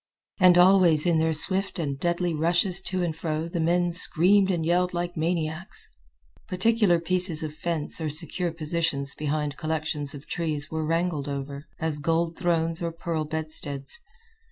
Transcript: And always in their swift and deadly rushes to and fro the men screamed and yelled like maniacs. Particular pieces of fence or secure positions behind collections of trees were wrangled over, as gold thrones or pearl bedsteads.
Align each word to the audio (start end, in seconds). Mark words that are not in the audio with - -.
And 0.39 0.57
always 0.57 1.05
in 1.05 1.19
their 1.19 1.35
swift 1.35 1.77
and 1.77 1.99
deadly 1.99 2.33
rushes 2.33 2.81
to 2.87 3.03
and 3.03 3.15
fro 3.15 3.47
the 3.47 3.59
men 3.59 3.91
screamed 3.93 4.49
and 4.49 4.65
yelled 4.65 4.95
like 4.95 5.15
maniacs. 5.15 5.87
Particular 6.47 6.99
pieces 6.99 7.43
of 7.43 7.53
fence 7.53 8.01
or 8.01 8.09
secure 8.09 8.51
positions 8.51 9.13
behind 9.13 9.57
collections 9.57 10.15
of 10.15 10.25
trees 10.25 10.71
were 10.71 10.87
wrangled 10.87 11.29
over, 11.29 11.67
as 11.79 11.99
gold 11.99 12.35
thrones 12.35 12.81
or 12.81 12.91
pearl 12.91 13.25
bedsteads. 13.25 13.99